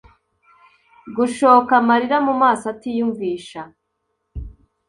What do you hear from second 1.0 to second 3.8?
gushoka amarira mumaso atiyumvisha